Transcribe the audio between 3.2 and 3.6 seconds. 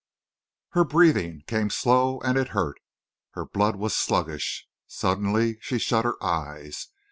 Her